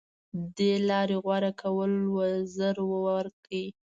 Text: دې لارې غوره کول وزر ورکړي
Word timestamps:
دې 0.57 0.73
لارې 0.89 1.17
غوره 1.23 1.51
کول 1.61 1.93
وزر 2.15 2.75
ورکړي 3.05 3.65